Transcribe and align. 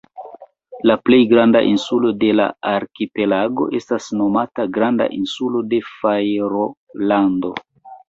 La 0.91 0.95
plej 1.09 1.19
granda 1.33 1.61
insulo 1.73 2.13
de 2.23 2.31
la 2.39 2.47
arkipelago 2.71 3.69
estas 3.83 4.09
nomata 4.23 4.69
Granda 4.81 5.11
Insulo 5.23 5.65
de 5.77 5.85
Fajrolando. 5.95 7.59